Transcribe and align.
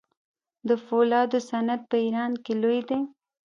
د 0.67 0.69
فولادو 0.85 1.39
صنعت 1.49 1.81
په 1.91 1.97
ایران 2.05 2.31
کې 2.43 2.53
لوی 2.61 2.79
دی. 2.89 2.99